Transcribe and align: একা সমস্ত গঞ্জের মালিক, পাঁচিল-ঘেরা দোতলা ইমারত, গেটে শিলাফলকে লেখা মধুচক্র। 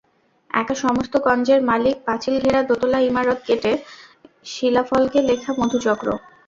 একা 0.51 0.75
সমস্ত 0.77 1.13
গঞ্জের 1.17 1.59
মালিক, 1.63 1.95
পাঁচিল-ঘেরা 2.05 2.61
দোতলা 2.63 2.99
ইমারত, 3.01 3.39
গেটে 3.47 3.71
শিলাফলকে 4.45 5.19
লেখা 5.29 5.51
মধুচক্র। 5.59 6.07